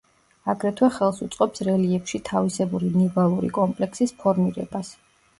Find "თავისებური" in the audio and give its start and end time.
2.29-2.89